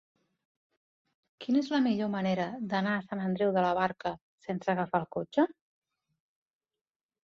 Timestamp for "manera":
2.15-2.49